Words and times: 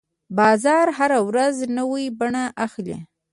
بازار 0.37 0.87
هره 0.97 1.19
ورځ 1.29 1.55
نوې 1.77 2.05
بڼه 2.19 2.43
اخلي. 2.65 2.97